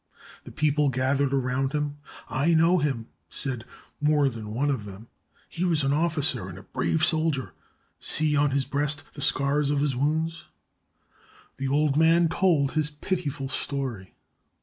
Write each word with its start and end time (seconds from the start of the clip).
The 0.45 0.51
people 0.51 0.89
gathered 0.89 1.31
around 1.31 1.73
him. 1.73 1.97
*'I 2.27 2.55
know 2.55 2.79
him," 2.79 3.09
said 3.29 3.65
more 4.01 4.29
than 4.29 4.51
one 4.55 4.71
of 4.71 4.85
them. 4.85 5.09
"He 5.47 5.63
was 5.63 5.83
an 5.83 5.93
officer 5.93 6.49
and 6.49 6.57
a 6.57 6.63
brave 6.63 7.05
soldier. 7.05 7.53
See 7.99 8.35
on 8.35 8.49
his 8.49 8.65
breast 8.65 9.03
the 9.13 9.21
scars 9.21 9.69
of 9.69 9.79
his 9.79 9.95
wounds." 9.95 10.47
The 11.57 11.67
old 11.67 11.97
man 11.97 12.29
told 12.29 12.71
his 12.71 12.89
pitiful 12.89 13.47
story. 13.47 14.15